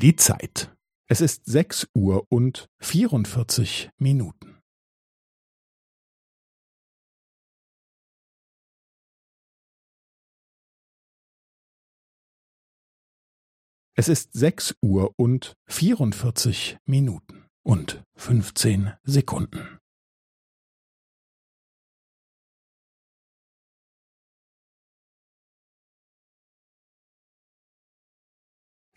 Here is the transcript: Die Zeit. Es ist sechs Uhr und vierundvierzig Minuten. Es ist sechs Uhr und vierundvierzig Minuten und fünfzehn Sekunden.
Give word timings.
Die 0.00 0.16
Zeit. 0.16 0.74
Es 1.10 1.20
ist 1.20 1.44
sechs 1.44 1.86
Uhr 1.94 2.24
und 2.32 2.68
vierundvierzig 2.78 3.90
Minuten. 3.98 4.58
Es 13.94 14.08
ist 14.08 14.32
sechs 14.32 14.74
Uhr 14.80 15.12
und 15.18 15.52
vierundvierzig 15.68 16.78
Minuten 16.86 17.44
und 17.62 18.02
fünfzehn 18.14 18.94
Sekunden. 19.02 19.79